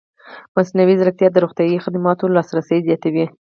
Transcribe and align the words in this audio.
مصنوعي 0.57 0.95
ځیرکتیا 0.99 1.29
د 1.31 1.37
روغتیايي 1.43 1.77
خدماتو 1.85 2.33
لاسرسی 2.35 2.77
زیاتوي. 2.87 3.25